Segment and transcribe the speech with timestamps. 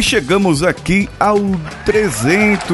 [0.00, 1.38] E chegamos aqui ao
[1.84, 2.66] 300.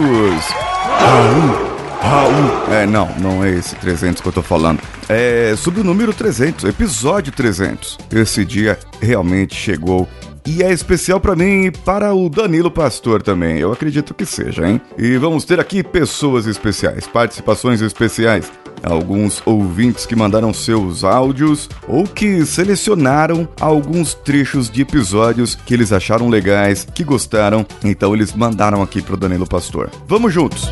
[1.00, 1.66] Raul,
[2.00, 2.72] Raul.
[2.72, 4.80] É, não, não é esse 300 que eu tô falando.
[5.08, 7.98] É sobre o número 300, episódio 300.
[8.12, 10.08] Esse dia realmente chegou
[10.46, 13.58] e é especial para mim e para o Danilo Pastor também.
[13.58, 14.80] Eu acredito que seja, hein?
[14.96, 18.52] E vamos ter aqui pessoas especiais, participações especiais
[18.86, 25.92] alguns ouvintes que mandaram seus áudios ou que selecionaram alguns trechos de episódios que eles
[25.92, 29.90] acharam legais, que gostaram, então eles mandaram aqui pro Danilo Pastor.
[30.06, 30.70] Vamos juntos!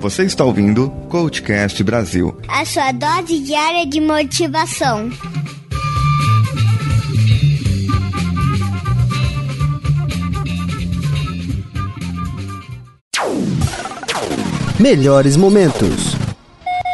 [0.00, 5.10] Você está ouvindo Coachcast Brasil a sua dose diária de motivação.
[14.78, 16.14] Melhores momentos.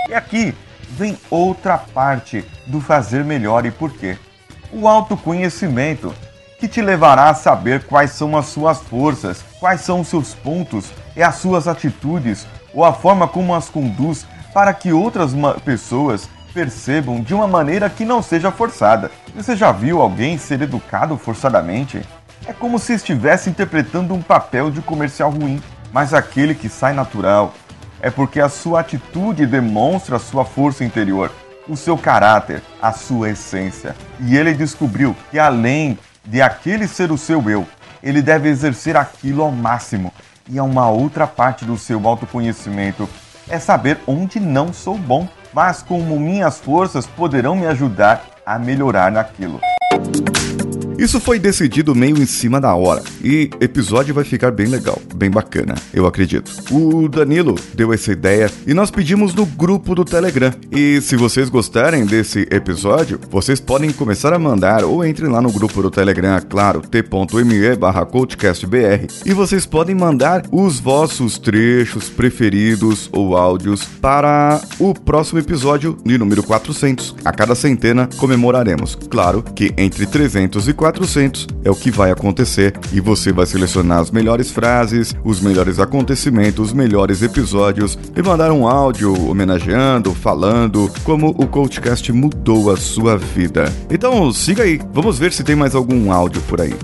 [0.09, 0.55] E aqui
[0.89, 4.17] vem outra parte do fazer melhor e por quê.
[4.73, 6.15] O autoconhecimento,
[6.59, 10.87] que te levará a saber quais são as suas forças, quais são os seus pontos
[11.15, 15.33] e as suas atitudes ou a forma como as conduz para que outras
[15.63, 19.11] pessoas percebam de uma maneira que não seja forçada.
[19.37, 22.01] Você já viu alguém ser educado forçadamente?
[22.47, 27.53] É como se estivesse interpretando um papel de comercial ruim, mas aquele que sai natural,
[28.05, 31.33] é porque a sua atitude demonstra a sua força interior,
[31.67, 33.97] o seu caráter, a sua essência.
[34.21, 37.67] E ele descobriu que além de aquele ser o seu eu,
[38.03, 40.13] ele deve exercer aquilo ao máximo.
[40.51, 43.09] E é uma outra parte do seu autoconhecimento
[43.49, 49.11] é saber onde não sou bom, mas como minhas forças poderão me ajudar a melhorar
[49.11, 49.59] naquilo.
[50.99, 55.31] Isso foi decidido meio em cima da hora e episódio vai ficar bem legal, bem
[55.31, 56.51] bacana, eu acredito.
[56.71, 60.53] O Danilo deu essa ideia e nós pedimos no grupo do Telegram.
[60.71, 65.51] E se vocês gostarem desse episódio, vocês podem começar a mandar ou entrem lá no
[65.51, 73.09] grupo do Telegram, claro, t.me barra coachcastbr e vocês podem mandar os vossos trechos preferidos
[73.13, 77.17] ou áudios para o próximo episódio de número 400.
[77.25, 78.95] A cada centena comemoraremos.
[78.95, 84.01] Claro que entre 300 e 400 é o que vai acontecer e você vai selecionar
[84.01, 90.93] as melhores frases, os melhores acontecimentos, os melhores episódios e mandar um áudio homenageando, falando
[91.03, 93.65] como o Coachcast mudou a sua vida.
[93.91, 96.75] Então siga aí, vamos ver se tem mais algum áudio por aí.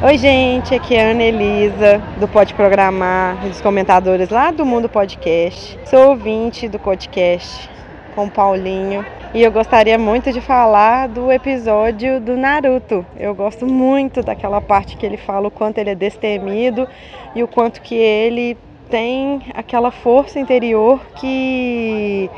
[0.00, 4.88] Oi, gente, aqui é a Ana Elisa, do Pode Programar, dos comentadores lá do Mundo
[4.88, 5.76] Podcast.
[5.90, 7.73] Sou ouvinte do podcast
[8.14, 9.04] com o Paulinho.
[9.34, 13.04] E eu gostaria muito de falar do episódio do Naruto.
[13.16, 16.86] Eu gosto muito daquela parte que ele fala o quanto ele é destemido
[17.34, 18.56] e o quanto que ele
[18.88, 22.30] tem aquela força interior que,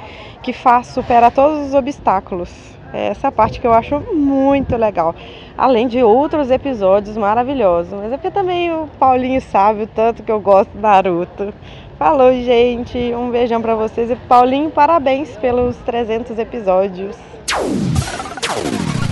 [0.43, 2.77] que faz superar todos os obstáculos.
[2.93, 5.15] É essa parte que eu acho muito legal.
[5.59, 7.93] Além de outros episódios maravilhosos.
[7.93, 11.53] Mas é porque também o Paulinho sabe o tanto que eu gosto do Naruto.
[11.99, 12.99] Falou, gente.
[13.15, 14.11] Um beijão para vocês.
[14.11, 17.17] E Paulinho, parabéns pelos 300 episódios.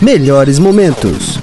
[0.02, 1.38] Melhores momentos.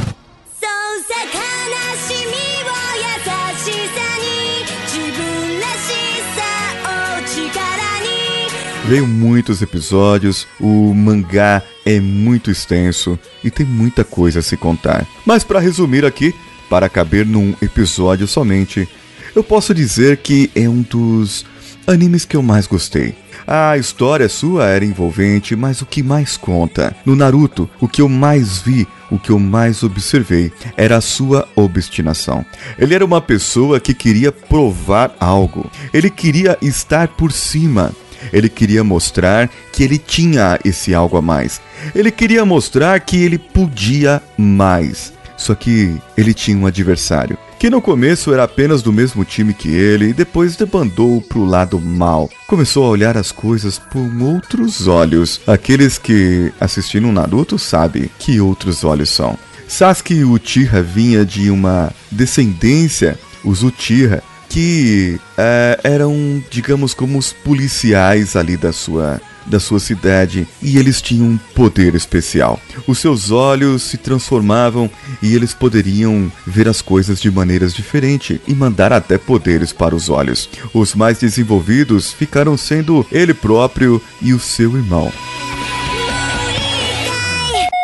[8.86, 15.08] Veio muitos episódios, o mangá é muito extenso e tem muita coisa a se contar.
[15.26, 16.36] Mas para resumir aqui,
[16.70, 18.90] para caber num episódio somente,
[19.36, 21.46] eu posso dizer que é um dos
[21.88, 23.16] animes que eu mais gostei.
[23.48, 26.96] A história sua era envolvente, mas o que mais conta?
[27.06, 31.48] No Naruto, o que eu mais vi, o que eu mais observei, era a sua
[31.56, 32.46] obstinação.
[32.78, 35.70] Ele era uma pessoa que queria provar algo.
[35.94, 37.92] Ele queria estar por cima.
[38.32, 41.60] Ele queria mostrar que ele tinha esse algo a mais.
[41.96, 45.12] Ele queria mostrar que ele podia mais.
[45.36, 49.70] Só que ele tinha um adversário que no começo era apenas do mesmo time que
[49.70, 52.28] ele e depois debandou pro lado mal.
[52.48, 55.40] Começou a olhar as coisas por outros olhos.
[55.46, 59.38] Aqueles que assistiram Naruto sabem que outros olhos são.
[59.68, 68.36] Sasuke Uchiha vinha de uma descendência, os Uchiha, que é, eram, digamos, como os policiais
[68.36, 72.60] ali da sua da sua cidade e eles tinham um poder especial.
[72.88, 74.90] Os seus olhos se transformavam
[75.22, 80.10] e eles poderiam ver as coisas de maneiras diferentes e mandar até poderes para os
[80.10, 80.50] olhos.
[80.74, 85.12] Os mais desenvolvidos ficaram sendo ele próprio e o seu irmão.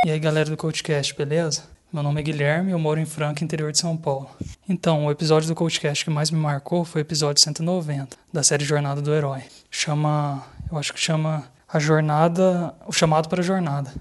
[0.06, 1.77] E aí galera do CoachCast, beleza?
[1.98, 4.30] Meu nome é Guilherme, eu moro em Franca, interior de São Paulo.
[4.70, 8.64] Então, o episódio do CoachCast que mais me marcou foi o episódio 190, da série
[8.64, 9.42] Jornada do Herói.
[9.72, 13.92] Chama eu acho que chama A Jornada, O Chamado para a Jornada.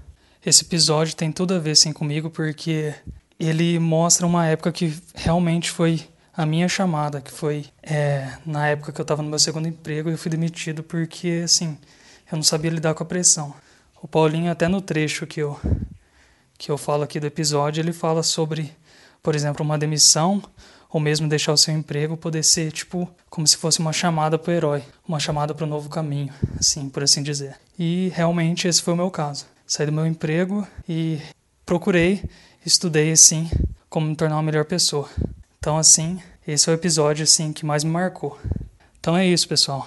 [0.45, 2.93] esse episódio tem tudo a ver sim comigo porque
[3.39, 8.91] ele mostra uma época que realmente foi a minha chamada, que foi é, na época
[8.91, 11.75] que eu estava no meu segundo emprego e eu fui demitido porque assim
[12.31, 13.55] eu não sabia lidar com a pressão.
[13.99, 15.59] O Paulinho até no trecho que eu
[16.57, 18.73] que eu falo aqui do episódio ele fala sobre,
[19.21, 20.41] por exemplo, uma demissão
[20.89, 24.51] ou mesmo deixar o seu emprego poder ser tipo como se fosse uma chamada para
[24.51, 27.55] o herói, uma chamada para o novo caminho, assim, por assim dizer.
[27.77, 29.45] E realmente esse foi o meu caso.
[29.65, 31.19] Saí do meu emprego e
[31.65, 32.23] procurei,
[32.65, 33.49] estudei assim
[33.89, 35.09] como me tornar uma melhor pessoa.
[35.59, 38.39] Então assim, esse é o episódio assim que mais me marcou.
[38.99, 39.85] Então é isso, pessoal.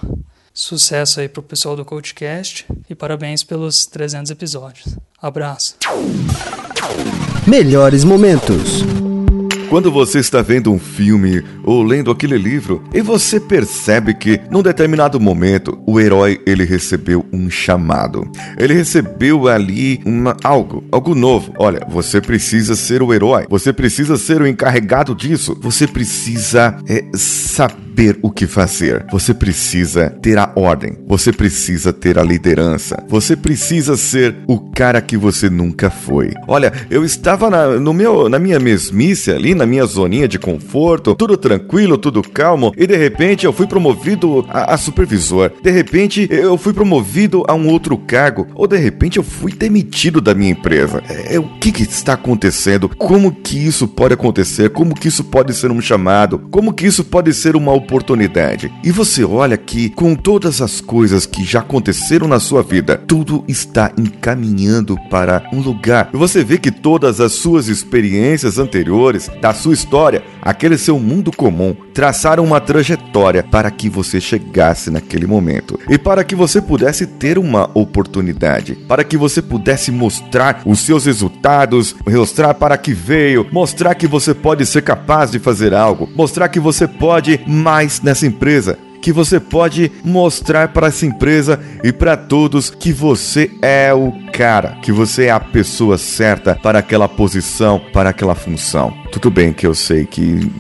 [0.53, 4.99] Sucesso aí pro pessoal do Coachcast e parabéns pelos 300 episódios.
[5.23, 5.77] Abraço.
[7.47, 8.85] Melhores momentos.
[9.69, 14.63] Quando você está vendo um filme ou lendo aquele livro e você percebe que num
[14.63, 18.29] determinado momento o herói ele recebeu um chamado.
[18.59, 21.55] Ele recebeu ali uma algo, algo novo.
[21.57, 23.47] Olha, você precisa ser o herói.
[23.49, 25.57] Você precisa ser o encarregado disso.
[25.61, 27.90] Você precisa é, saber
[28.23, 29.05] o que fazer.
[29.13, 30.99] Você precisa ter a ordem.
[31.07, 33.05] Você precisa ter a liderança.
[33.09, 36.33] Você precisa ser o cara que você nunca foi.
[36.49, 41.15] Olha, eu estava na, no meu, na minha mesmice ali na minha zoninha de conforto,
[41.15, 45.53] tudo tranquilo, tudo calmo, e de repente eu fui promovido a, a supervisor.
[45.63, 50.21] De repente eu fui promovido a um outro cargo, ou de repente eu fui demitido
[50.21, 51.03] da minha empresa.
[51.09, 52.89] É, o que, que está acontecendo?
[52.89, 54.71] Como que isso pode acontecer?
[54.71, 56.39] Como que isso pode ser um chamado?
[56.51, 57.90] Como que isso pode ser uma oportunidade?
[58.85, 63.45] E você olha que com todas as coisas que já aconteceram na sua vida, tudo
[63.49, 66.11] está encaminhando para um lugar.
[66.15, 71.33] E você vê que todas as suas experiências anteriores, da sua história, aquele seu mundo
[71.33, 77.07] comum, traçaram uma trajetória para que você chegasse naquele momento e para que você pudesse
[77.07, 83.47] ter uma oportunidade, para que você pudesse mostrar os seus resultados, mostrar para que veio,
[83.53, 87.41] mostrar que você pode ser capaz de fazer algo, mostrar que você pode
[87.71, 93.49] mais nessa empresa, que você pode mostrar para essa empresa e para todos que você
[93.63, 98.91] é o cara, que você é a pessoa certa para aquela posição, para aquela função.
[99.13, 100.51] Tudo bem que eu sei que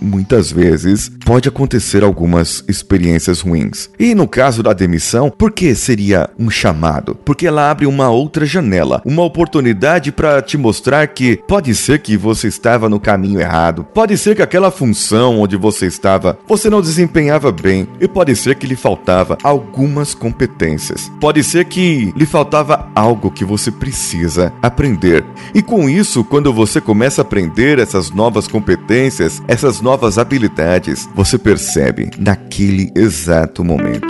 [0.00, 3.90] muitas vezes pode acontecer algumas experiências ruins.
[3.98, 7.14] E no caso da demissão, por que seria um chamado?
[7.14, 12.16] Porque ela abre uma outra janela, uma oportunidade para te mostrar que pode ser que
[12.16, 16.80] você estava no caminho errado, pode ser que aquela função onde você estava você não
[16.80, 21.08] desempenhava bem e pode ser que lhe faltava algumas competências.
[21.20, 25.24] Pode ser que lhe faltava algo que você precisa aprender.
[25.54, 31.38] E com isso, quando você começa a aprender essas novas competências, essas novas habilidades, você
[31.38, 34.08] percebe naquele exato momento.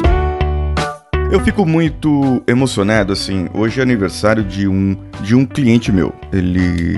[1.30, 3.48] Eu fico muito emocionado assim.
[3.52, 6.14] Hoje é aniversário de um de um cliente meu.
[6.32, 6.96] Ele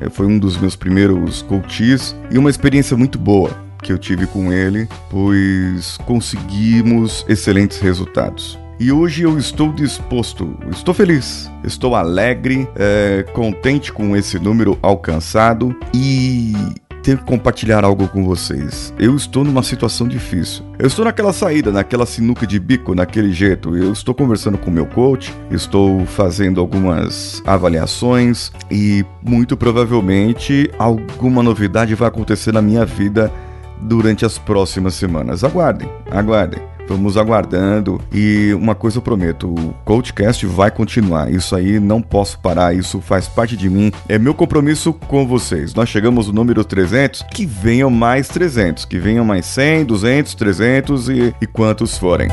[0.00, 3.50] é, foi um dos meus primeiros coaches e uma experiência muito boa
[3.80, 8.58] que eu tive com ele, pois conseguimos excelentes resultados.
[8.80, 15.74] E hoje eu estou disposto, estou feliz, estou alegre, é, contente com esse número alcançado
[15.92, 16.52] e
[17.02, 18.94] ter que compartilhar algo com vocês.
[18.96, 20.64] Eu estou numa situação difícil.
[20.78, 23.76] Eu estou naquela saída, naquela sinuca de bico, naquele jeito.
[23.76, 31.96] Eu estou conversando com meu coach, estou fazendo algumas avaliações e muito provavelmente alguma novidade
[31.96, 33.32] vai acontecer na minha vida
[33.80, 35.42] durante as próximas semanas.
[35.42, 36.77] Aguardem, aguardem.
[36.88, 41.30] Vamos aguardando e uma coisa eu prometo, o Coachcast vai continuar.
[41.30, 43.92] Isso aí não posso parar, isso faz parte de mim.
[44.08, 45.74] É meu compromisso com vocês.
[45.74, 51.08] Nós chegamos no número 300, que venham mais 300, que venham mais 100, 200, 300
[51.08, 52.28] e, e quantos forem.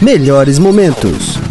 [0.00, 1.41] Melhores momentos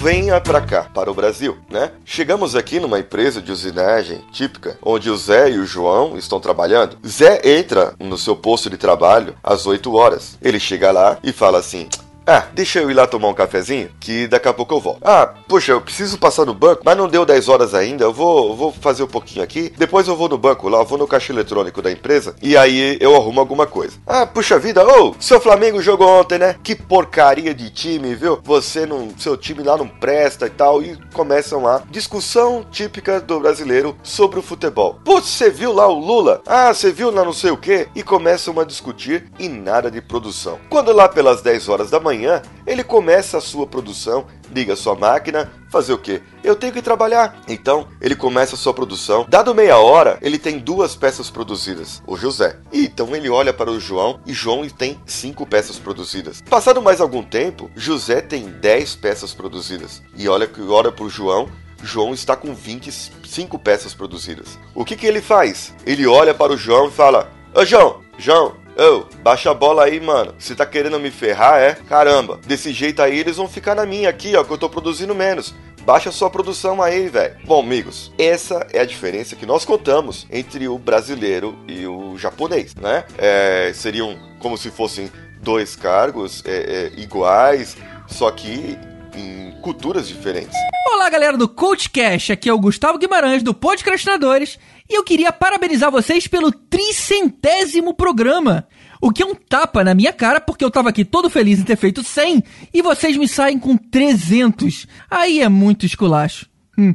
[0.00, 1.92] venha para cá, para o Brasil, né?
[2.06, 6.96] Chegamos aqui numa empresa de usinagem típica, onde o Zé e o João estão trabalhando.
[7.06, 10.38] Zé entra no seu posto de trabalho às 8 horas.
[10.40, 11.86] Ele chega lá e fala assim:
[12.26, 15.00] ah, deixa eu ir lá tomar um cafezinho, que daqui a pouco eu volto.
[15.02, 18.54] Ah, puxa, eu preciso passar no banco, mas não deu 10 horas ainda, eu vou,
[18.54, 21.32] vou fazer um pouquinho aqui, depois eu vou no banco lá, eu vou no caixa
[21.32, 23.96] eletrônico da empresa, e aí eu arrumo alguma coisa.
[24.06, 26.56] Ah, puxa vida, ô, oh, seu Flamengo jogou ontem, né?
[26.62, 28.38] Que porcaria de time, viu?
[28.44, 33.40] Você não, seu time lá não presta e tal, e começam lá, discussão típica do
[33.40, 34.98] brasileiro sobre o futebol.
[35.04, 36.42] Putz, você viu lá o Lula?
[36.46, 37.88] Ah, você viu lá não sei o que?
[37.94, 40.58] E começam a discutir e nada de produção.
[40.68, 44.96] Quando lá pelas 10 horas da manhã, manhã, ele começa a sua produção, liga sua
[44.96, 46.20] máquina, fazer o quê?
[46.42, 47.40] Eu tenho que trabalhar.
[47.46, 49.24] Então, ele começa a sua produção.
[49.28, 52.56] Dado meia hora, ele tem duas peças produzidas, o José.
[52.72, 56.42] E então ele olha para o João e João tem cinco peças produzidas.
[56.42, 60.02] Passado mais algum tempo, José tem dez peças produzidas.
[60.16, 61.48] E olha que olha para o João,
[61.82, 64.58] João está com 25 peças produzidas.
[64.74, 65.72] O que, que ele faz?
[65.86, 70.00] Ele olha para o João e fala: Ô João, João, Ô, baixa a bola aí,
[70.00, 70.34] mano.
[70.38, 71.74] Você tá querendo me ferrar, é?
[71.86, 75.14] Caramba, desse jeito aí eles vão ficar na minha aqui, ó, que eu tô produzindo
[75.14, 75.54] menos.
[75.82, 77.36] Baixa sua produção aí, velho.
[77.44, 82.74] Bom, amigos, essa é a diferença que nós contamos entre o brasileiro e o japonês,
[82.74, 83.04] né?
[83.18, 88.78] É, seriam como se fossem dois cargos é, é, iguais, só que
[89.14, 90.56] em culturas diferentes.
[90.94, 92.30] Olá, galera do Coach Cash.
[92.30, 94.58] Aqui é o Gustavo Guimarães do Podcastinadores
[94.90, 98.66] e eu queria parabenizar vocês pelo tricentésimo programa.
[99.00, 101.62] O que é um tapa na minha cara, porque eu tava aqui todo feliz em
[101.62, 102.42] ter feito 100
[102.74, 104.88] e vocês me saem com 300.
[105.08, 106.46] Aí é muito esculacho.
[106.76, 106.92] Hum.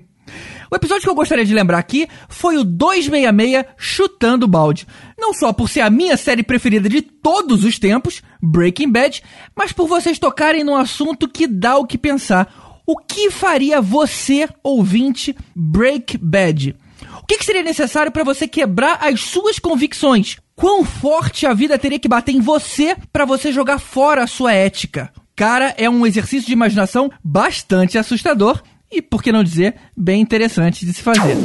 [0.70, 4.86] O episódio que eu gostaria de lembrar aqui foi o 266 Chutando Balde.
[5.18, 9.24] Não só por ser a minha série preferida de todos os tempos, Breaking Bad,
[9.56, 12.82] mas por vocês tocarem num assunto que dá o que pensar.
[12.86, 16.75] O que faria você, ouvinte, Break Bad?
[17.25, 20.38] O que, que seria necessário para você quebrar as suas convicções?
[20.55, 24.53] Quão forte a vida teria que bater em você para você jogar fora a sua
[24.53, 25.12] ética?
[25.36, 30.86] Cara, é um exercício de imaginação bastante assustador e, por que não dizer, bem interessante
[30.86, 31.36] de se fazer.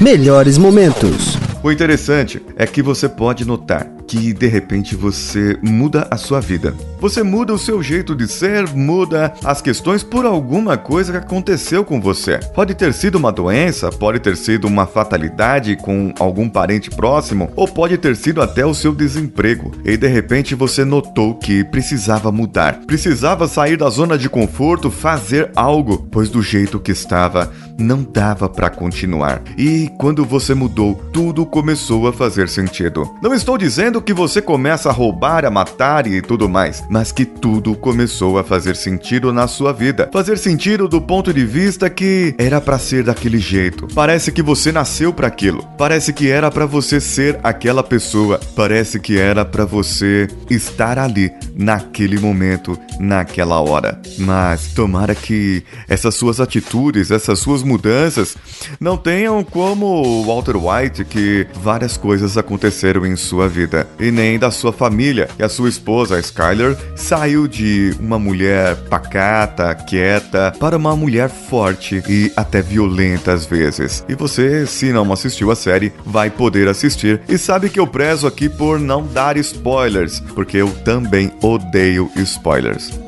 [0.00, 1.36] Melhores momentos.
[1.60, 6.74] O interessante é que você pode notar que de repente você muda a sua vida.
[7.00, 11.84] Você muda o seu jeito de ser, muda as questões por alguma coisa que aconteceu
[11.84, 12.38] com você.
[12.54, 17.68] Pode ter sido uma doença, pode ter sido uma fatalidade com algum parente próximo, ou
[17.68, 19.72] pode ter sido até o seu desemprego.
[19.84, 25.50] E de repente você notou que precisava mudar, precisava sair da zona de conforto, fazer
[25.54, 29.42] algo, pois do jeito que estava não dava para continuar.
[29.56, 33.08] E quando você mudou, tudo começou a fazer sentido.
[33.22, 37.24] Não estou dizendo que você começa a roubar, a matar e tudo mais, mas que
[37.24, 40.08] tudo começou a fazer sentido na sua vida.
[40.12, 43.86] Fazer sentido do ponto de vista que era para ser daquele jeito.
[43.94, 45.66] Parece que você nasceu para aquilo.
[45.78, 48.40] Parece que era para você ser aquela pessoa.
[48.54, 54.00] Parece que era para você estar ali naquele momento, naquela hora.
[54.18, 58.36] Mas tomara que essas suas atitudes, essas suas mudanças
[58.80, 64.50] não tenham como Walter White que várias coisas aconteceram em sua vida e nem da
[64.50, 65.28] sua família.
[65.38, 71.28] E a sua esposa, a Skyler, saiu de uma mulher pacata, quieta, para uma mulher
[71.28, 74.04] forte e até violenta às vezes.
[74.08, 77.20] E você, se não assistiu a série, vai poder assistir.
[77.28, 83.05] E sabe que eu prezo aqui por não dar spoilers, porque eu também odeio spoilers.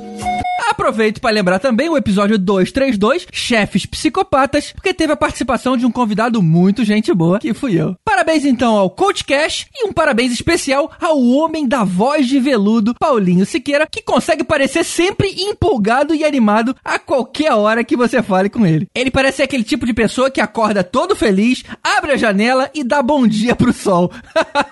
[0.78, 5.90] Aproveito para lembrar também o episódio 232, Chefes Psicopatas, porque teve a participação de um
[5.90, 7.96] convidado muito gente boa, que fui eu.
[8.04, 12.94] Parabéns então ao Coach Cash e um parabéns especial ao homem da voz de veludo,
[12.94, 18.48] Paulinho Siqueira, que consegue parecer sempre empolgado e animado a qualquer hora que você fale
[18.48, 18.86] com ele.
[18.94, 23.02] Ele parece aquele tipo de pessoa que acorda todo feliz, abre a janela e dá
[23.02, 24.12] bom dia pro sol.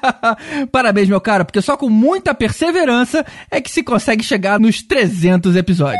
[0.70, 5.56] parabéns, meu cara, porque só com muita perseverança é que se consegue chegar nos 300
[5.56, 5.95] episódios.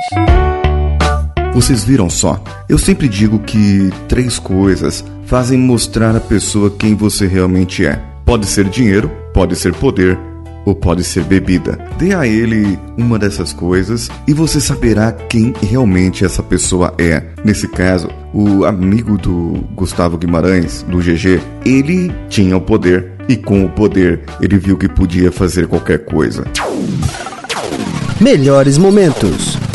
[1.55, 2.43] Vocês viram só?
[2.69, 7.99] Eu sempre digo que três coisas fazem mostrar a pessoa quem você realmente é.
[8.25, 10.19] Pode ser dinheiro, pode ser poder
[10.67, 11.79] ou pode ser bebida.
[11.97, 17.23] Dê a ele uma dessas coisas e você saberá quem realmente essa pessoa é.
[17.45, 23.65] Nesse caso, o amigo do Gustavo Guimarães, do GG, ele tinha o poder e com
[23.65, 26.45] o poder ele viu que podia fazer qualquer coisa.
[28.21, 29.65] Melhores momentos.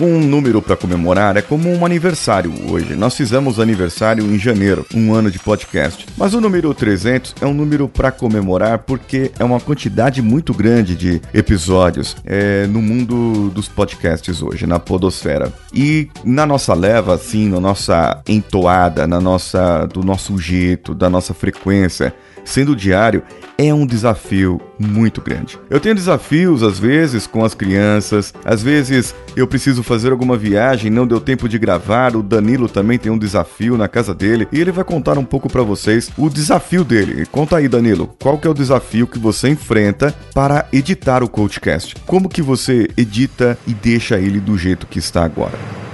[0.00, 2.94] Um número para comemorar é como um aniversário hoje.
[2.94, 6.06] Nós fizemos aniversário em janeiro, um ano de podcast.
[6.16, 10.96] Mas o número 300 é um número para comemorar porque é uma quantidade muito grande
[10.96, 15.52] de episódios é, no mundo dos podcasts hoje, na podosfera.
[15.70, 21.34] E na nossa leva, assim, na nossa entoada, na nossa, do nosso jeito, da nossa
[21.34, 22.14] frequência,
[22.44, 23.22] sendo diário,
[23.58, 25.58] é um desafio muito grande.
[25.68, 30.90] Eu tenho desafios às vezes com as crianças, às vezes eu preciso fazer alguma viagem,
[30.90, 32.16] não deu tempo de gravar.
[32.16, 35.50] O Danilo também tem um desafio na casa dele e ele vai contar um pouco
[35.50, 37.26] para vocês o desafio dele.
[37.26, 41.96] Conta aí, Danilo, qual que é o desafio que você enfrenta para editar o Coachcast?
[42.06, 45.89] Como que você edita e deixa ele do jeito que está agora?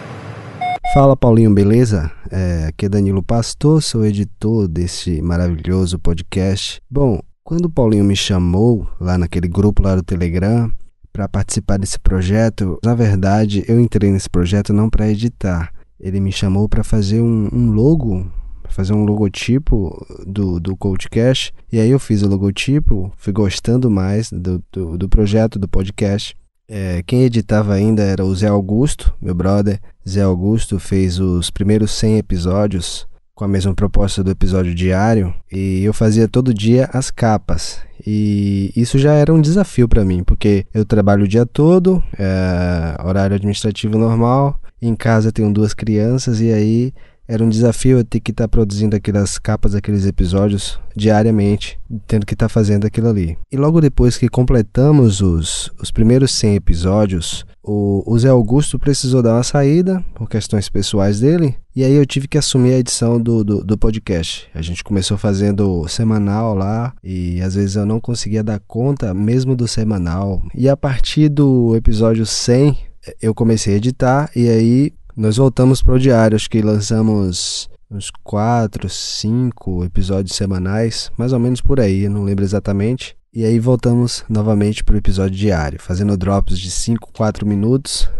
[0.94, 2.10] Fala Paulinho, beleza?
[2.30, 6.80] É, aqui é Danilo Pastor, sou editor desse maravilhoso podcast.
[6.90, 10.72] Bom, quando o Paulinho me chamou lá naquele grupo lá do Telegram
[11.12, 12.78] para participar desse projeto.
[12.84, 15.72] Na verdade, eu entrei nesse projeto não para editar.
[15.98, 18.30] Ele me chamou para fazer um, um logo
[18.68, 21.52] fazer um logotipo do, do CoachCast.
[21.72, 26.36] E aí eu fiz o logotipo, fui gostando mais do, do, do projeto, do podcast.
[26.68, 29.80] É, quem editava ainda era o Zé Augusto, meu brother.
[30.08, 35.84] Zé Augusto fez os primeiros 100 episódios com a mesma proposta do episódio diário e
[35.84, 37.80] eu fazia todo dia as capas.
[38.04, 42.96] E isso já era um desafio para mim, porque eu trabalho o dia todo, é,
[43.04, 46.94] horário administrativo normal, em casa tenho duas crianças e aí
[47.28, 52.24] era um desafio eu ter que estar tá produzindo aquelas capas daqueles episódios diariamente, tendo
[52.24, 53.36] que estar tá fazendo aquilo ali.
[53.50, 59.22] E logo depois que completamos os, os primeiros 100 episódios, o, o Zé Augusto precisou
[59.22, 63.20] dar uma saída por questões pessoais dele, e aí eu tive que assumir a edição
[63.20, 64.48] do, do, do, podcast.
[64.54, 69.56] A gente começou fazendo semanal lá, e às vezes eu não conseguia dar conta mesmo
[69.56, 70.42] do semanal.
[70.54, 72.78] E a partir do episódio 100,
[73.20, 78.10] eu comecei a editar, e aí nós voltamos para o diário, acho que lançamos uns
[78.22, 83.16] quatro, cinco episódios semanais, mais ou menos por aí, não lembro exatamente.
[83.32, 88.10] E aí voltamos novamente para o episódio diário, fazendo drops de 5, 4 minutos,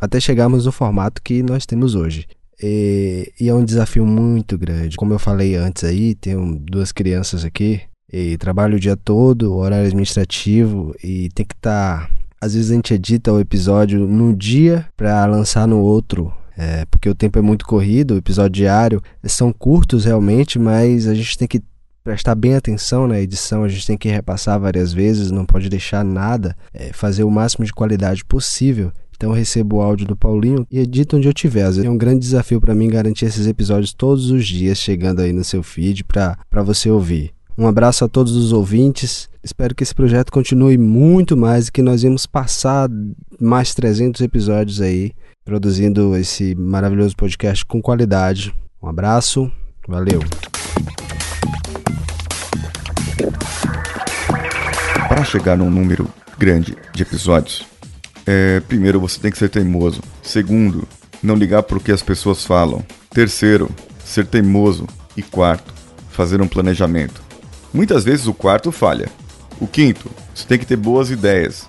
[0.00, 2.26] até chegarmos no formato que nós temos hoje.
[2.62, 4.96] E, e, é um desafio muito grande.
[4.96, 7.80] Como eu falei antes aí, tenho duas crianças aqui,
[8.12, 12.08] e trabalho o dia todo, horário administrativo, e tem que estar.
[12.08, 16.84] Tá, às vezes a gente edita o episódio num dia para lançar no outro é,
[16.86, 21.38] porque o tempo é muito corrido, o episódio diário são curtos realmente, mas a gente
[21.38, 21.62] tem que
[22.02, 26.04] prestar bem atenção na edição, a gente tem que repassar várias vezes, não pode deixar
[26.04, 28.90] nada, é, fazer o máximo de qualidade possível.
[29.16, 31.68] Então eu recebo o áudio do Paulinho e edito onde eu tiver.
[31.84, 35.44] É um grande desafio para mim garantir esses episódios todos os dias chegando aí no
[35.44, 37.37] seu feed para você ouvir.
[37.58, 39.28] Um abraço a todos os ouvintes.
[39.42, 42.88] Espero que esse projeto continue muito mais e que nós vamos passar
[43.40, 45.10] mais 300 episódios aí
[45.44, 48.54] produzindo esse maravilhoso podcast com qualidade.
[48.80, 49.50] Um abraço,
[49.88, 50.20] valeu.
[55.08, 56.06] Para chegar num número
[56.38, 57.66] grande de episódios,
[58.24, 60.00] é, primeiro você tem que ser teimoso.
[60.22, 60.86] Segundo,
[61.20, 62.84] não ligar para o que as pessoas falam.
[63.10, 63.68] Terceiro,
[64.04, 64.86] ser teimoso.
[65.16, 65.74] E quarto,
[66.10, 67.27] fazer um planejamento.
[67.72, 69.08] Muitas vezes o quarto falha.
[69.60, 71.68] O quinto, você tem que ter boas ideias.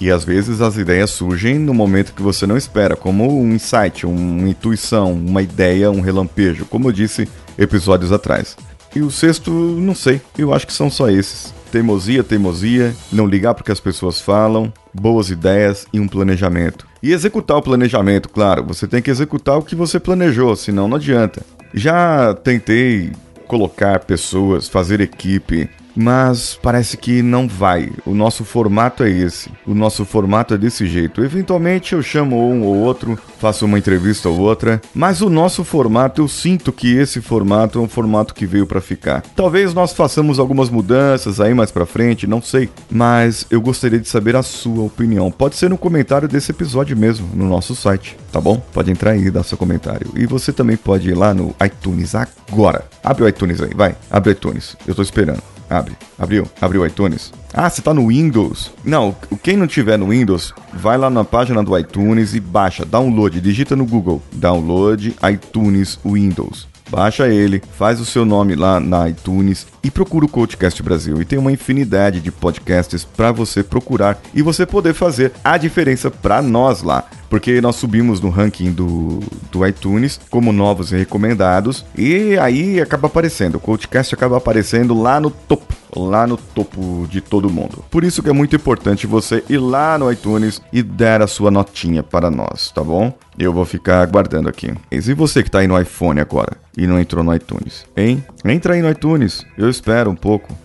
[0.00, 4.06] E às vezes as ideias surgem no momento que você não espera, como um insight,
[4.06, 8.56] uma intuição, uma ideia, um relampejo, como eu disse episódios atrás.
[8.94, 11.52] E o sexto, não sei, eu acho que são só esses.
[11.70, 16.86] Teimosia, teimosia, não ligar para que as pessoas falam, boas ideias e um planejamento.
[17.02, 20.96] E executar o planejamento, claro, você tem que executar o que você planejou, senão não
[20.96, 21.42] adianta.
[21.72, 23.12] Já tentei
[23.50, 27.90] colocar pessoas, fazer equipe, mas parece que não vai.
[28.04, 29.50] O nosso formato é esse.
[29.66, 31.22] O nosso formato é desse jeito.
[31.22, 36.20] Eventualmente eu chamo um ou outro, faço uma entrevista ou outra, mas o nosso formato
[36.20, 39.22] eu sinto que esse formato é um formato que veio para ficar.
[39.34, 44.08] Talvez nós façamos algumas mudanças aí mais para frente, não sei, mas eu gostaria de
[44.08, 45.30] saber a sua opinião.
[45.30, 48.62] Pode ser no comentário desse episódio mesmo, no nosso site, tá bom?
[48.72, 50.10] Pode entrar aí e dar seu comentário.
[50.16, 52.84] E você também pode ir lá no iTunes agora.
[53.02, 53.96] Abre o iTunes aí, vai.
[54.10, 54.76] Abre o iTunes.
[54.86, 55.59] Eu tô esperando.
[55.70, 55.96] Abre.
[56.18, 56.48] Abriu.
[56.60, 57.32] Abriu o iTunes.
[57.54, 58.72] Ah, você tá no Windows?
[58.84, 63.40] Não, quem não tiver no Windows, vai lá na página do iTunes e baixa, download,
[63.40, 66.66] digita no Google, download iTunes Windows.
[66.90, 71.22] Baixa ele, faz o seu nome lá na iTunes e procura o Coachcast Brasil.
[71.22, 76.10] E tem uma infinidade de podcasts para você procurar e você poder fazer a diferença
[76.10, 77.04] para nós lá.
[77.28, 79.20] Porque nós subimos no ranking do,
[79.52, 85.20] do iTunes como novos e recomendados, e aí acaba aparecendo, o Coachcast acaba aparecendo lá
[85.20, 87.84] no topo, lá no topo de todo mundo.
[87.90, 91.50] Por isso que é muito importante você ir lá no iTunes e dar a sua
[91.50, 93.12] notinha para nós, tá bom?
[93.38, 94.72] Eu vou ficar aguardando aqui.
[94.90, 98.24] E você que tá aí no iPhone agora e não entrou no iTunes, hein?
[98.44, 100.56] Entra aí no iTunes, eu espero um pouco.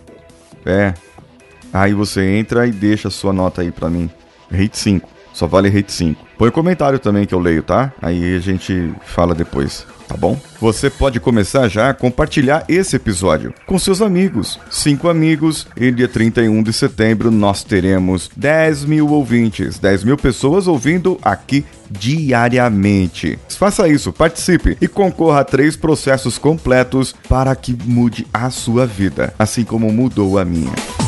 [0.64, 0.94] É.
[1.72, 4.10] Aí você entra e deixa a sua nota aí para mim.
[4.50, 5.15] Rate 5.
[5.36, 6.26] Só vale rate 5.
[6.38, 7.92] Põe um comentário também que eu leio, tá?
[8.00, 10.40] Aí a gente fala depois, tá bom?
[10.58, 14.58] Você pode começar já a compartilhar esse episódio com seus amigos.
[14.70, 20.66] Cinco amigos, e dia 31 de setembro nós teremos 10 mil ouvintes, 10 mil pessoas
[20.66, 23.38] ouvindo aqui diariamente.
[23.50, 29.34] Faça isso, participe e concorra a três processos completos para que mude a sua vida,
[29.38, 31.05] assim como mudou a minha.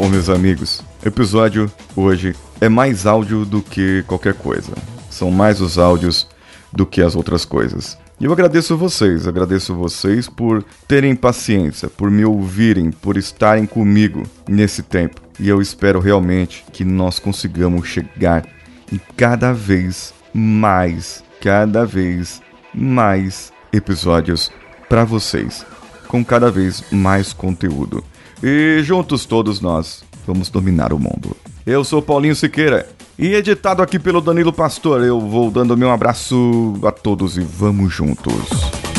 [0.00, 4.72] Bom, meus amigos, episódio hoje é mais áudio do que qualquer coisa.
[5.10, 6.26] São mais os áudios
[6.72, 7.98] do que as outras coisas.
[8.18, 14.22] E eu agradeço vocês, agradeço vocês por terem paciência, por me ouvirem, por estarem comigo
[14.48, 15.20] nesse tempo.
[15.38, 18.46] E eu espero realmente que nós consigamos chegar
[18.90, 22.40] em cada vez mais, cada vez
[22.72, 24.50] mais episódios
[24.88, 25.62] para vocês,
[26.08, 28.02] com cada vez mais conteúdo.
[28.42, 31.36] E juntos todos nós vamos dominar o mundo.
[31.66, 35.02] Eu sou Paulinho Siqueira e editado aqui pelo Danilo Pastor.
[35.04, 38.89] Eu vou dando meu abraço a todos e vamos juntos.